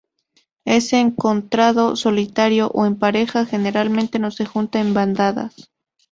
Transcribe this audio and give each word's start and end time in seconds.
Es 0.65 0.93
encontrado 0.93 1.95
solitario 1.95 2.69
o 2.73 2.87
en 2.87 2.97
pareja, 2.97 3.45
generalmente 3.45 4.17
no 4.17 4.31
se 4.31 4.47
junta 4.47 4.79
en 4.81 4.95
bandadas. 4.95 5.69